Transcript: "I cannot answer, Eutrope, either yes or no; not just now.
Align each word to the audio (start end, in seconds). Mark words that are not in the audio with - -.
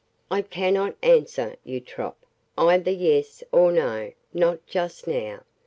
"I 0.31 0.41
cannot 0.41 0.95
answer, 1.03 1.57
Eutrope, 1.63 2.25
either 2.57 2.89
yes 2.89 3.43
or 3.51 3.71
no; 3.71 4.13
not 4.33 4.65
just 4.65 5.05
now. 5.05 5.43